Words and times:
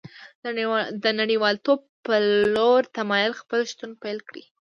د 1.03 1.05
نړیوالتوب 1.19 1.79
په 2.05 2.13
لور 2.55 2.81
تمایل 2.97 3.31
خپل 3.41 3.59
شتون 3.71 3.91
پیل 4.01 4.17
کړی 4.27 4.43